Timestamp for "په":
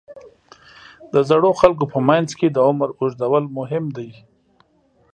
1.93-1.99